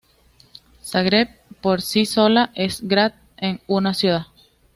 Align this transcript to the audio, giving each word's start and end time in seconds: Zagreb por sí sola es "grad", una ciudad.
Zagreb 0.83 1.29
por 1.61 1.83
sí 1.83 2.07
sola 2.07 2.49
es 2.55 2.87
"grad", 2.87 3.13
una 3.67 3.93
ciudad. 3.93 4.25